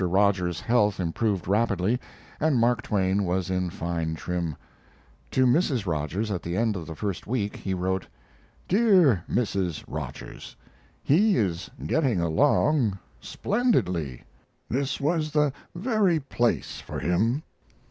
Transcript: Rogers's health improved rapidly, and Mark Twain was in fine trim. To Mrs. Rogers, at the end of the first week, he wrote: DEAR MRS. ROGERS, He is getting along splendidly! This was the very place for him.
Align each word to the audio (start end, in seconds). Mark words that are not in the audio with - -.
Rogers's 0.03 0.59
health 0.61 0.99
improved 0.99 1.47
rapidly, 1.47 2.01
and 2.39 2.55
Mark 2.57 2.81
Twain 2.81 3.23
was 3.23 3.51
in 3.51 3.69
fine 3.69 4.15
trim. 4.15 4.55
To 5.29 5.45
Mrs. 5.45 5.85
Rogers, 5.85 6.31
at 6.31 6.41
the 6.41 6.57
end 6.57 6.75
of 6.75 6.87
the 6.87 6.95
first 6.95 7.27
week, 7.27 7.55
he 7.55 7.75
wrote: 7.75 8.07
DEAR 8.67 9.23
MRS. 9.29 9.83
ROGERS, 9.87 10.55
He 11.03 11.37
is 11.37 11.69
getting 11.85 12.19
along 12.19 12.97
splendidly! 13.19 14.23
This 14.67 14.99
was 14.99 15.29
the 15.29 15.53
very 15.75 16.19
place 16.19 16.79
for 16.79 16.97
him. 16.99 17.43